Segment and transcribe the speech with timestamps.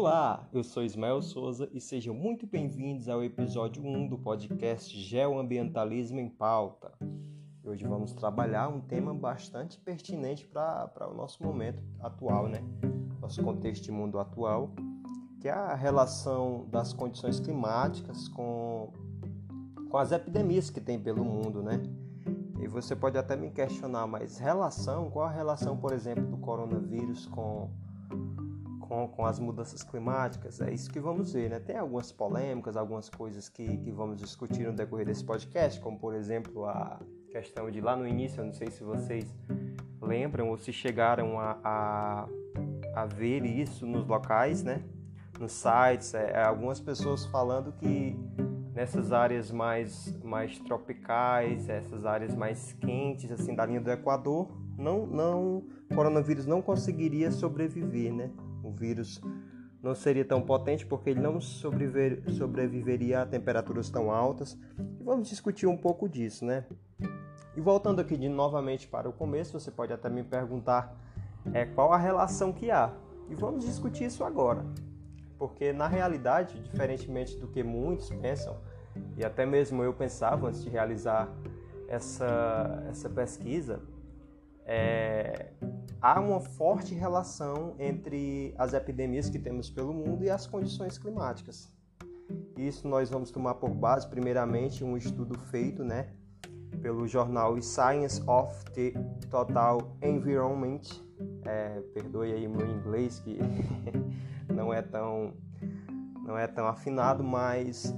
[0.00, 6.20] Olá, eu sou Ismael Souza e sejam muito bem-vindos ao episódio 1 do podcast Geoambientalismo
[6.20, 6.92] em Pauta.
[7.64, 12.62] Hoje vamos trabalhar um tema bastante pertinente para o nosso momento atual, né?
[13.20, 14.70] Nosso contexto de mundo atual,
[15.40, 18.92] que é a relação das condições climáticas com,
[19.90, 21.82] com as epidemias que tem pelo mundo, né?
[22.60, 27.26] E você pode até me questionar, mas relação, qual a relação, por exemplo, do coronavírus
[27.26, 27.68] com,
[28.88, 30.60] com, com as mudanças climáticas?
[30.60, 31.60] É isso que vamos ver, né?
[31.60, 36.14] Tem algumas polêmicas, algumas coisas que, que vamos discutir no decorrer desse podcast, como, por
[36.14, 36.98] exemplo, a
[37.30, 39.26] questão de lá no início, eu não sei se vocês
[40.00, 42.28] lembram ou se chegaram a, a,
[42.94, 44.82] a ver isso nos locais, né?
[45.38, 48.18] Nos sites, é, algumas pessoas falando que
[48.74, 55.06] nessas áreas mais, mais tropicais, essas áreas mais quentes, assim, da linha do Equador, não,
[55.06, 55.56] não,
[55.90, 58.30] o coronavírus não conseguiria sobreviver, né?
[58.68, 59.20] O vírus
[59.82, 64.58] não seria tão potente porque ele não sobreviver, sobreviveria a temperaturas tão altas.
[65.00, 66.66] Vamos discutir um pouco disso, né?
[67.56, 70.94] E voltando aqui de novamente para o começo, você pode até me perguntar
[71.54, 72.92] é, qual a relação que há.
[73.30, 74.64] E vamos discutir isso agora.
[75.38, 78.58] Porque na realidade, diferentemente do que muitos pensam,
[79.16, 81.32] e até mesmo eu pensava antes de realizar
[81.88, 83.80] essa, essa pesquisa,
[84.66, 85.46] é,
[86.00, 91.70] há uma forte relação entre as epidemias que temos pelo mundo e as condições climáticas.
[92.56, 96.08] Isso nós vamos tomar por base, primeiramente, um estudo feito né,
[96.82, 98.92] pelo jornal Science of the
[99.30, 100.80] Total Environment.
[101.44, 103.38] É, perdoe aí meu inglês que
[104.54, 105.34] não é tão
[106.24, 107.94] não é tão afinado, mas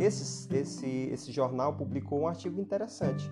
[0.00, 3.30] esse, esse, esse jornal publicou um artigo interessante.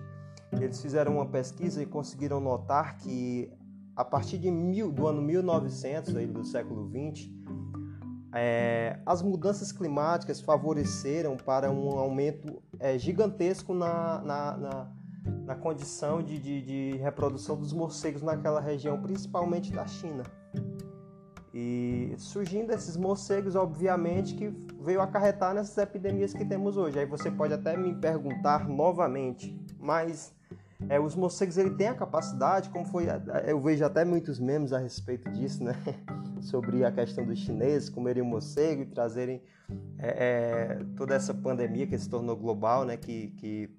[0.51, 3.51] Eles fizeram uma pesquisa e conseguiram notar que
[3.95, 7.31] a partir de mil, do ano 1900, aí, do século 20,
[8.35, 14.91] é, as mudanças climáticas favoreceram para um aumento é, gigantesco na, na, na,
[15.45, 20.23] na condição de, de, de reprodução dos morcegos naquela região, principalmente da China.
[21.53, 26.97] E surgindo esses morcegos, obviamente, que veio acarretar nessas epidemias que temos hoje.
[26.97, 30.33] Aí você pode até me perguntar novamente, mas
[30.89, 33.05] é, os morcegos ele têm a capacidade, como foi,
[33.45, 35.73] eu vejo até muitos memes a respeito disso, né?
[36.41, 39.41] Sobre a questão dos chineses comerem morcego e trazerem
[39.97, 42.97] é, é, toda essa pandemia que se tornou global, né?
[42.97, 43.69] Que, que,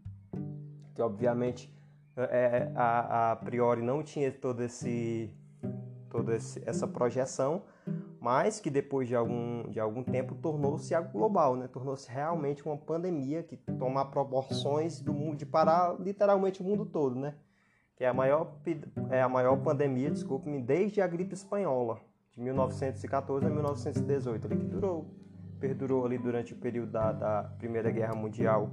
[0.95, 1.73] que obviamente
[2.17, 5.31] é, a, a priori não tinha todo esse
[6.09, 7.65] toda essa projeção,
[8.25, 11.69] mas que depois de algum, de algum tempo tornou-se algo global, né?
[11.69, 17.15] tornou-se realmente uma pandemia que toma proporções do mundo, de parar literalmente o mundo todo,
[17.15, 17.35] né?
[17.95, 18.57] que é a maior,
[19.11, 22.01] é a maior pandemia, desculpe-me, desde a gripe espanhola,
[22.33, 25.15] de 1914 a 1918, ali, que durou,
[25.61, 28.71] perdurou ali durante o período da, da Primeira Guerra Mundial.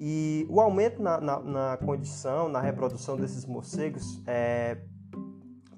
[0.00, 4.78] E o aumento na, na, na condição, na reprodução desses morcegos, é,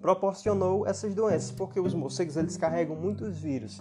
[0.01, 3.79] proporcionou essas doenças, porque os morcegos eles carregam muitos vírus.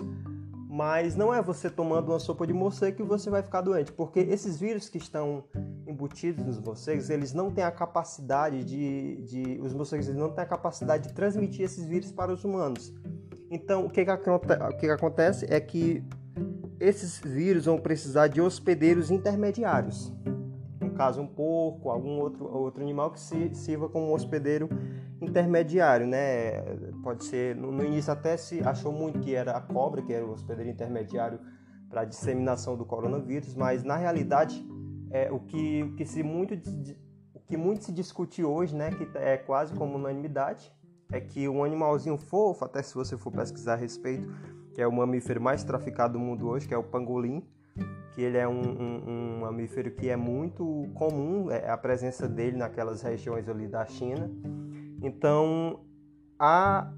[0.71, 4.19] Mas não é você tomando uma sopa de morcego que você vai ficar doente, porque
[4.19, 5.43] esses vírus que estão
[5.87, 10.43] embutidos nos morcegos, eles não têm a capacidade de, de os morcegos eles não têm
[10.43, 12.93] a capacidade de transmitir esses vírus para os humanos.
[13.49, 16.03] Então, o que, que, o que, que acontece é que
[16.79, 20.13] esses vírus vão precisar de hospedeiros intermediários.
[20.79, 24.69] No caso, um porco, algum outro, outro animal que se, sirva como hospedeiro
[25.21, 26.61] intermediário, né?
[27.03, 30.31] Pode ser, no, início até se achou muito que era a cobra, que era o
[30.31, 31.39] hospedeiro intermediário
[31.89, 34.65] para a disseminação do coronavírus, mas na realidade
[35.11, 36.53] é, o, que, o que se muito
[37.33, 40.71] o que muito se discute hoje, né, que é quase como unanimidade,
[41.11, 44.29] é que um animalzinho fofo, até se você for pesquisar a respeito,
[44.73, 47.43] que é o mamífero mais traficado do mundo hoje, que é o pangolim,
[48.13, 52.55] que ele é um, um, um mamífero que é muito comum é, a presença dele
[52.55, 54.29] naquelas regiões ali da China
[55.01, 55.81] então,
[56.37, 56.91] a,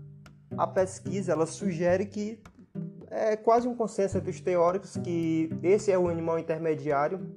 [0.57, 2.39] a pesquisa ela sugere que
[3.09, 7.35] é quase um consenso entre os teóricos que esse é o animal intermediário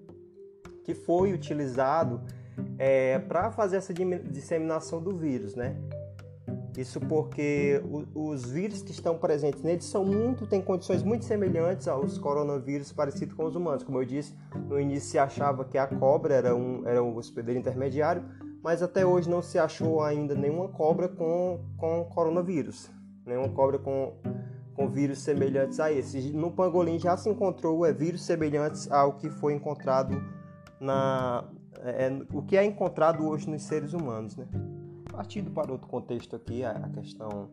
[0.85, 2.21] que foi utilizado
[2.79, 5.77] é, para fazer essa disseminação do vírus, né?
[6.77, 7.81] Isso porque
[8.15, 13.35] os vírus que estão presentes nele são muito, têm condições muito semelhantes aos coronavírus parecidos
[13.35, 13.85] com os humanos.
[13.85, 14.35] Como eu disse,
[14.69, 18.25] no início se achava que a cobra era um, era um hospedeiro intermediário,
[18.65, 22.91] mas até hoje não se achou ainda nenhuma cobra com, com coronavírus,
[23.27, 24.15] nenhuma cobra com,
[24.75, 26.33] com vírus semelhantes a esse.
[26.33, 30.19] No pangolim já se encontrou é, vírus semelhantes ao que foi encontrado
[30.81, 31.45] na
[31.81, 34.47] é, o que é encontrado hoje nos seres humanos, né?
[35.13, 37.51] Partindo para outro contexto aqui, a questão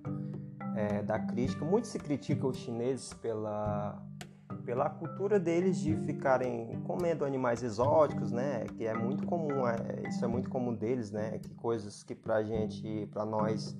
[0.78, 1.66] é, da crítica.
[1.66, 4.02] Muito se critica os chineses pela,
[4.62, 8.66] pela cultura deles de ficarem comendo animais exóticos, né?
[8.78, 11.40] Que é muito comum, é, isso é muito comum deles, né?
[11.40, 13.78] Que coisas que pra gente, pra nós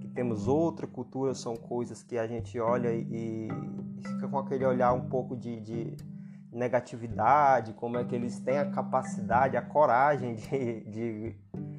[0.00, 3.48] que temos outra cultura, são coisas que a gente olha e, e
[4.02, 5.96] fica com aquele olhar um pouco de, de
[6.52, 11.34] negatividade, como é que eles têm a capacidade, a coragem de, de,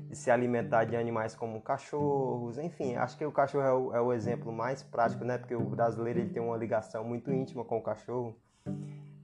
[0.10, 4.02] de, se alimentar de animais como cachorros, enfim, acho que o cachorro é o, é
[4.02, 5.38] o, exemplo mais prático, né?
[5.38, 8.36] Porque o brasileiro ele tem uma ligação muito íntima com o cachorro.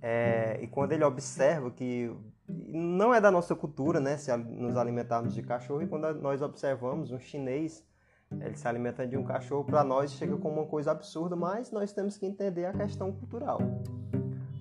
[0.02, 2.16] É, e quando ele observa que
[2.48, 7.12] não é da nossa cultura, né, se nos alimentarmos de cachorro, e quando nós observamos
[7.12, 7.84] um chinês
[8.32, 11.94] ele se alimenta de um cachorro, para nós chega como uma coisa absurda, mas nós
[11.94, 13.60] temos que entender a questão cultural.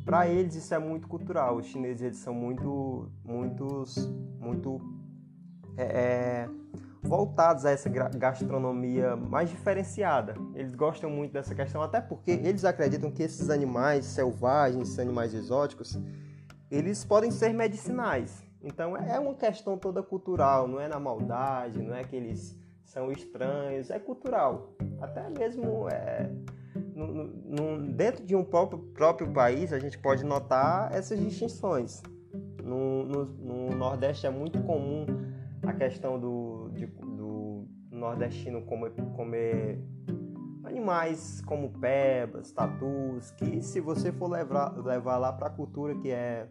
[0.04, 1.56] Para eles isso é muito cultural.
[1.56, 4.06] Os chineses eles são muito, muitos,
[4.38, 4.78] muito
[5.76, 6.48] é, é,
[7.02, 10.34] voltados a essa gastronomia mais diferenciada.
[10.54, 15.34] Eles gostam muito dessa questão, até porque eles acreditam que esses animais selvagens, esses animais
[15.34, 15.98] exóticos,
[16.70, 18.42] eles podem ser medicinais.
[18.62, 23.12] Então é uma questão toda cultural, não é na maldade, não é que eles são
[23.12, 24.74] estranhos, é cultural.
[25.00, 26.30] Até mesmo é,
[26.94, 32.02] no, no, dentro de um próprio, próprio país, a gente pode notar essas distinções.
[32.62, 35.04] No, no Nordeste é muito comum
[35.66, 39.80] a questão do, de, do nordestino comer, comer
[40.64, 46.10] animais como pebas, tatus, que se você for levar, levar lá para a cultura que
[46.10, 46.48] é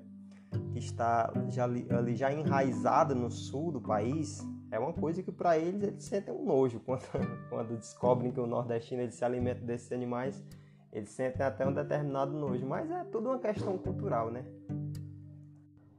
[0.72, 4.40] que está já, ali já enraizada no sul do país,
[4.72, 7.04] é uma coisa que para eles eles sentem um nojo quando,
[7.50, 10.44] quando descobrem que o nordestino ele se alimenta desses animais,
[10.92, 14.46] eles sentem até um determinado nojo, mas é tudo uma questão cultural, né?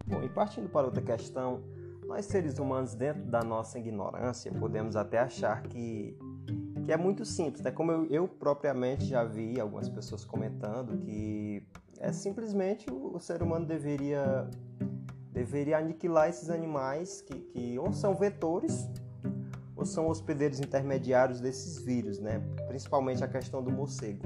[0.06, 1.62] Bom, e partindo para outra questão,
[2.06, 6.16] nós seres humanos dentro da nossa ignorância podemos até achar que
[6.84, 7.70] que é muito simples, né?
[7.70, 11.66] Como eu, eu propriamente já vi algumas pessoas comentando que
[11.98, 14.48] é simplesmente o, o ser humano deveria
[15.32, 18.88] deveria aniquilar esses animais que, que ou são vetores
[19.74, 22.40] ou são hospedeiros intermediários desses vírus, né?
[22.68, 24.22] principalmente a questão do morcego.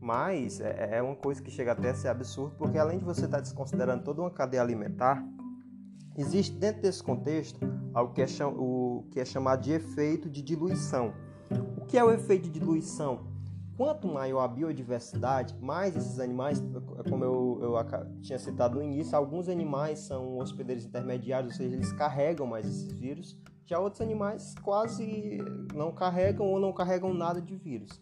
[0.00, 3.24] Mas é, é uma coisa que chega até a ser absurdo, porque além de você
[3.24, 5.22] estar desconsiderando toda uma cadeia alimentar,
[6.18, 7.60] existe dentro desse contexto
[7.94, 11.14] algo que é, o, que é chamado de efeito de diluição.
[11.76, 13.26] O que é o efeito de diluição?
[13.76, 16.60] Quanto maior a biodiversidade, mais esses animais,
[17.08, 21.92] como eu, eu tinha citado no início, alguns animais são hospedeiros intermediários, ou seja, eles
[21.92, 23.38] carregam mais esses vírus.
[23.64, 25.38] Já outros animais quase
[25.72, 28.00] não carregam ou não carregam nada de vírus.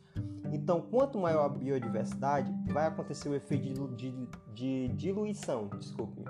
[0.50, 6.24] Então, quanto maior a biodiversidade, vai acontecer o efeito de, de, de diluição, desculpe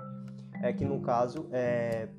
[0.61, 2.09] É que no caso, é,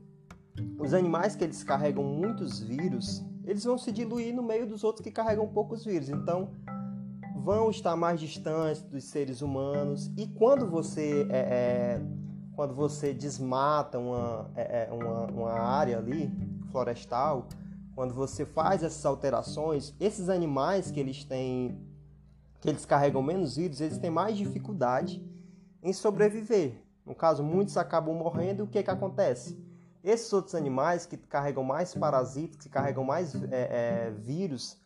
[0.78, 5.02] os animais que eles carregam muitos vírus, eles vão se diluir no meio dos outros
[5.02, 6.08] que carregam poucos vírus.
[6.08, 6.50] Então,
[7.48, 12.02] vão estar mais distantes dos seres humanos e quando você é, é,
[12.54, 16.30] quando você desmata uma, é, é, uma, uma área ali
[16.70, 17.48] florestal
[17.94, 21.80] quando você faz essas alterações esses animais que eles têm
[22.60, 25.24] que eles carregam menos vírus eles têm mais dificuldade
[25.82, 26.74] em sobreviver
[27.08, 29.58] no caso muitos acabam morrendo e o que que acontece
[30.04, 34.78] esses outros animais que carregam mais parasitas que carregam mais é, é, vírus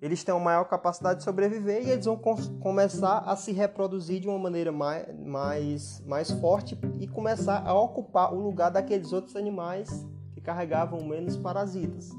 [0.00, 4.28] eles têm uma maior capacidade de sobreviver e eles vão começar a se reproduzir de
[4.28, 10.06] uma maneira mais, mais, mais forte e começar a ocupar o lugar daqueles outros animais
[10.32, 12.10] que carregavam menos parasitas.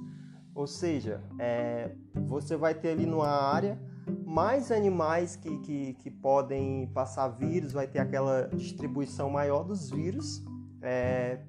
[0.53, 1.95] Ou seja, é,
[2.27, 3.79] você vai ter ali numa área
[4.09, 10.43] mais animais que, que, que, podem passar vírus, vai ter aquela distribuição maior dos vírus.
[10.81, 11.39] É,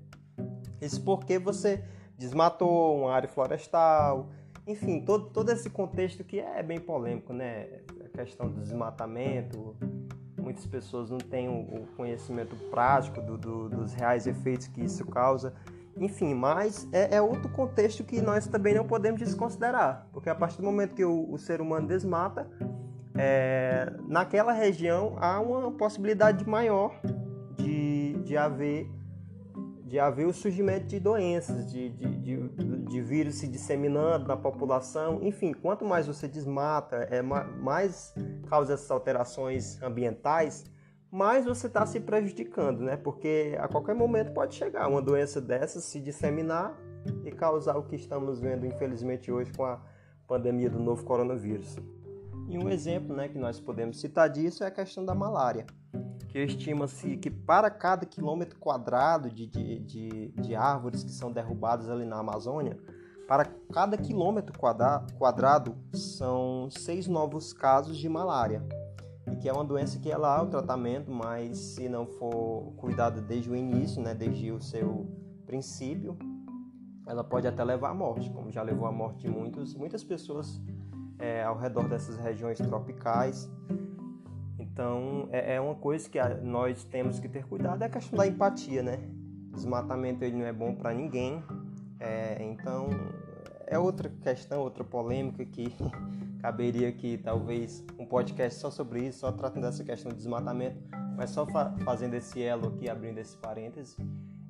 [0.80, 1.84] isso porque você
[2.16, 4.30] desmatou uma área florestal,
[4.66, 7.80] enfim, todo, todo esse contexto que é bem polêmico, né?
[8.04, 9.76] A questão do desmatamento,
[10.40, 15.54] muitas pessoas não têm o, conhecimento prático do, do, dos reais efeitos que isso causa.
[15.96, 20.58] Enfim, mas é, é, outro contexto que nós também não podemos desconsiderar, porque a partir
[20.58, 22.48] do momento que o, o ser humano desmata,
[23.14, 26.98] é, naquela região há uma possibilidade maior
[27.56, 28.88] de, de haver
[29.90, 32.48] de haver o surgimento de doenças, de, de, de,
[32.84, 35.18] de, vírus se disseminando na população.
[35.20, 38.14] Enfim, quanto mais você desmata, é, mais
[38.48, 40.64] causa essas alterações ambientais,
[41.10, 42.96] mais você está se prejudicando, né?
[42.96, 46.76] Porque a qualquer momento pode chegar uma doença dessas, se disseminar
[47.24, 49.80] e causar o que estamos vendo, infelizmente, hoje com a
[50.26, 51.76] pandemia do novo coronavírus.
[52.48, 55.66] E um exemplo né, que nós podemos citar disso é a questão da malária
[56.30, 61.88] que estima-se que para cada quilômetro quadrado de, de, de, de, árvores que são derrubadas
[61.88, 62.78] ali na Amazônia,
[63.26, 64.56] para cada quilômetro
[65.18, 68.62] quadrado são seis novos casos de malária,
[69.26, 73.20] e que é uma doença que ela há o tratamento, mas se não for cuidado
[73.20, 75.06] desde o início, né, desde o seu
[75.46, 76.16] princípio,
[77.06, 80.60] ela pode até levar à morte, como já levou à morte de muitos, muitas pessoas
[81.18, 83.50] é, ao redor dessas regiões tropicais.
[84.58, 88.26] Então, é, é uma coisa que nós temos que ter cuidado, é a questão da
[88.26, 88.98] empatia, né?
[89.52, 91.42] Desmatamento ele não é bom para ninguém,
[91.98, 92.88] é, então
[93.66, 95.74] é outra questão, outra polêmica que
[96.40, 100.78] caberia aqui talvez um podcast só sobre isso, só tratando dessa questão de desmatamento,
[101.16, 103.96] mas só fa fazendo esse elo aqui, abrindo esse parêntese,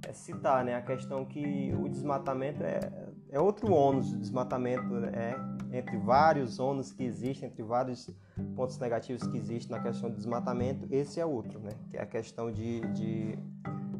[0.07, 2.81] é citar né, a questão que o desmatamento é,
[3.29, 5.37] é outro ônus, o desmatamento é
[5.73, 8.11] entre vários ônus que existem, entre vários
[8.57, 12.07] pontos negativos que existem na questão do desmatamento, esse é outro, né, que é a
[12.07, 13.39] questão de, de,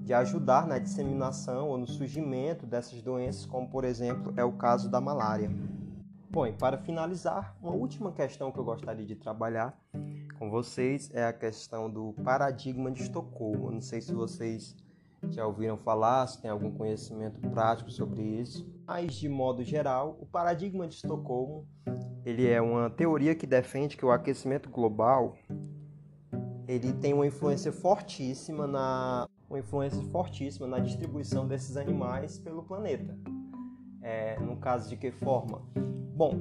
[0.03, 4.89] de ajudar na disseminação ou no surgimento dessas doenças, como por exemplo é o caso
[4.89, 5.51] da malária.
[6.33, 9.77] Bom, e para finalizar, uma última questão que eu gostaria de trabalhar
[10.39, 13.73] com vocês é a questão do paradigma de Estocolmo.
[13.73, 14.77] Não sei se vocês
[15.29, 18.73] já ouviram falar, se tem algum conhecimento prático sobre isso.
[18.87, 21.67] Mas, de modo geral, o paradigma de Estocolmo
[22.25, 25.35] ele é uma teoria que defende que o aquecimento global
[26.69, 33.19] ele tem uma influência fortíssima na uma influência fortíssima na distribuição desses animais pelo planeta.
[34.01, 35.61] É, no caso de que forma?
[36.21, 36.39] Bom,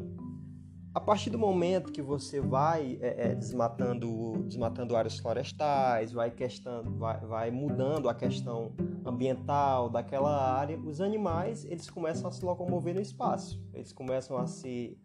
[0.93, 6.83] a partir do momento que você vai é, é, desmatando, desmatando áreas florestais, vai, questão,
[6.97, 8.73] vai, vai mudando a questão
[9.05, 13.57] ambiental daquela área, os animais eles começam a se locomover no espaço.
[13.73, 14.97] Eles começam a se,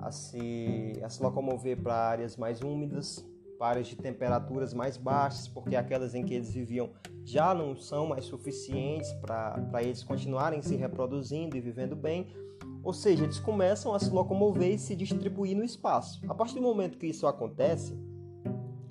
[0.00, 3.26] a se, a se locomover para áreas mais úmidas,
[3.58, 6.90] para áreas de temperaturas mais baixas, porque aquelas em que eles viviam
[7.24, 12.26] já não são mais suficientes para eles continuarem se reproduzindo e vivendo bem
[12.82, 16.20] ou seja, eles começam a se locomover e se distribuir no espaço.
[16.28, 17.98] A partir do momento que isso acontece,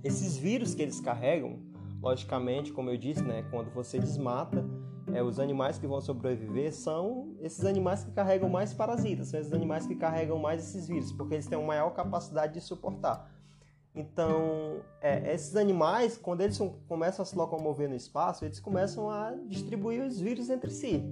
[0.03, 1.59] esses vírus que eles carregam,
[2.01, 4.65] logicamente, como eu disse, né, quando você desmata,
[5.13, 9.53] é, os animais que vão sobreviver são esses animais que carregam mais parasitas, são esses
[9.53, 13.31] animais que carregam mais esses vírus, porque eles têm uma maior capacidade de suportar.
[13.95, 19.31] Então, é, esses animais, quando eles começam a se locomover no espaço, eles começam a
[19.47, 21.03] distribuir os vírus entre si.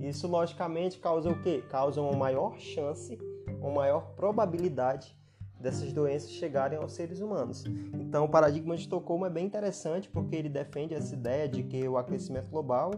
[0.00, 1.62] Isso logicamente causa o quê?
[1.68, 3.18] Causa uma maior chance,
[3.60, 5.16] uma maior probabilidade
[5.58, 7.64] dessas doenças chegarem aos seres humanos.
[7.94, 11.86] Então, o paradigma de Estocolmo é bem interessante porque ele defende essa ideia de que
[11.88, 12.92] o aquecimento global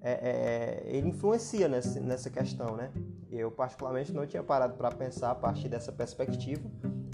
[0.00, 2.90] é, é, ele influencia nessa, nessa questão, né?
[3.30, 6.68] Eu particularmente não tinha parado para pensar a partir dessa perspectiva,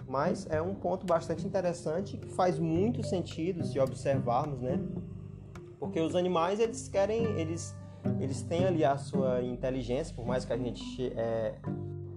[0.07, 4.79] mas é um ponto bastante interessante que faz muito sentido se observarmos, né?
[5.81, 7.75] Porque os animais eles querem, eles
[8.21, 11.55] eles têm ali a sua inteligência, por mais que a gente, é,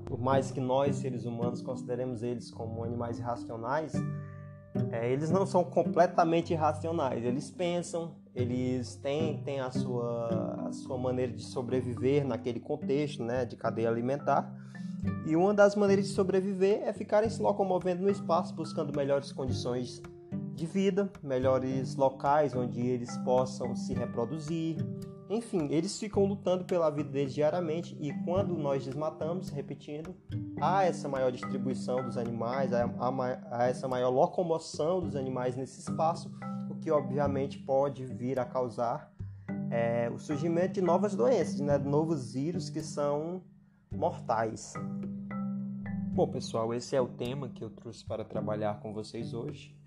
[0.05, 3.93] por mais que nós seres humanos consideremos eles como animais irracionais,
[4.91, 7.23] é, eles não são completamente irracionais.
[7.23, 13.45] Eles pensam, eles têm, têm a, sua, a sua maneira de sobreviver naquele contexto né,
[13.45, 14.53] de cadeia alimentar.
[15.25, 20.01] E uma das maneiras de sobreviver é ficarem se locomovendo no espaço, buscando melhores condições
[20.53, 24.77] de vida, melhores locais onde eles possam se reproduzir,
[25.29, 30.15] enfim, eles ficam lutando pela vida deles diariamente e quando nós desmatamos, repetindo,
[30.59, 32.89] há essa maior distribuição dos animais, há,
[33.51, 36.31] há, essa maior locomoção dos animais nesse espaço,
[36.67, 39.13] o que obviamente pode vir a causar
[39.69, 43.43] é, o surgimento de novas doenças, né, novos vírus que são
[43.91, 44.73] mortais.
[46.11, 49.77] Bom, pessoal, esse é o tema que eu trouxe para trabalhar com vocês hoje.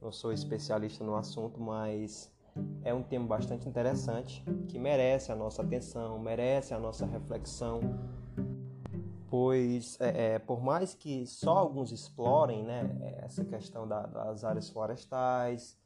[0.00, 2.31] Não sou especialista no assunto, mas
[2.84, 7.80] é um tema bastante interessante que merece a nossa atenção, merece a nossa reflexão,
[9.28, 14.68] pois é, é, por mais que só alguns explorem né, essa questão da, das áreas
[14.68, 15.78] florestais,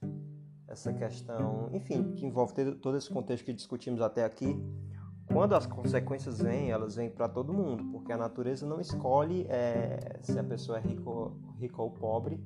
[0.69, 4.61] essa questão, enfim, que envolve todo esse contexto que discutimos até aqui,
[5.33, 10.19] quando as consequências vêm, elas vêm para todo mundo, porque a natureza não escolhe é,
[10.23, 12.41] se a pessoa é rico, rica ou pobre,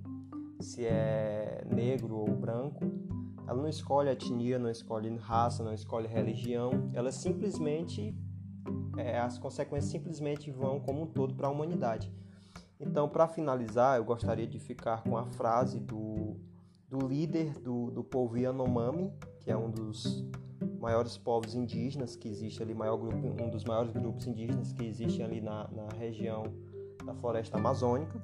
[0.60, 2.80] se é negro ou branco,
[3.50, 8.16] ela não escolhe etnia, não escolhe raça, não escolhe religião, ela simplesmente
[8.96, 12.14] é, as consequências simplesmente vão como um todo para a humanidade.
[12.78, 16.36] Então, para finalizar, eu gostaria de ficar com a frase do,
[16.88, 20.24] do líder do, do povo Yanomami, que é um dos
[20.78, 25.24] maiores povos indígenas que existe ali, maior grupo, um dos maiores grupos indígenas que existem
[25.24, 26.44] ali na, na região
[27.04, 28.16] da floresta amazônica.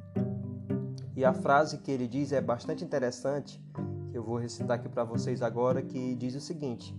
[1.17, 3.61] E a frase que ele diz é bastante interessante
[4.17, 6.97] eu vou recitar aqui para vocês agora, que diz o seguinte: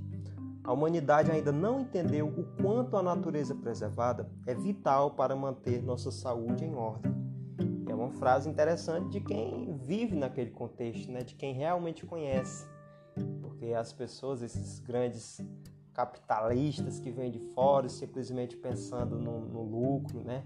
[0.64, 6.12] A humanidade ainda não entendeu o quanto a natureza preservada é vital para manter nossa
[6.12, 7.12] saúde em ordem.
[7.90, 11.24] É uma frase interessante de quem vive naquele contexto, né?
[11.24, 12.68] de quem realmente conhece.
[13.42, 15.42] Porque as pessoas, esses grandes
[15.94, 20.46] capitalistas que vêm de fora simplesmente pensando no, no lucro, né?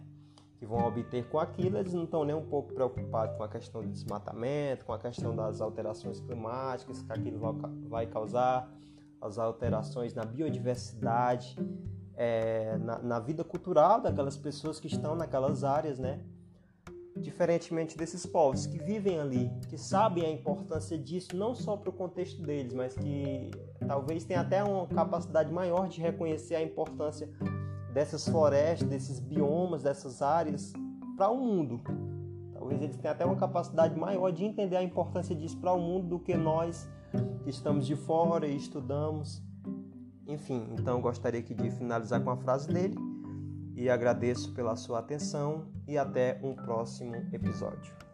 [0.61, 3.81] Que vão obter com aquilo, eles não estão nem um pouco preocupados com a questão
[3.81, 7.39] do desmatamento, com a questão das alterações climáticas que aquilo
[7.89, 8.71] vai causar,
[9.19, 11.57] as alterações na biodiversidade,
[12.15, 16.19] é, na, na, vida cultural daquelas pessoas que estão naquelas áreas, né?
[17.17, 21.93] Diferentemente desses povos que vivem ali, que sabem a importância disso não só para o
[21.93, 23.49] contexto deles, mas que
[23.87, 27.27] talvez tenham até uma capacidade maior de reconhecer a importância
[27.93, 30.73] dessas florestas, desses biomas, dessas áreas
[31.17, 31.81] para o mundo.
[32.53, 36.07] Talvez eles tenham até uma capacidade maior de entender a importância disso para o mundo
[36.07, 36.89] do que nós
[37.43, 39.41] que estamos de fora e estudamos.
[40.27, 42.95] Enfim, então gostaria aqui de finalizar com a frase dele
[43.75, 48.10] e agradeço pela sua atenção e até um próximo episódio.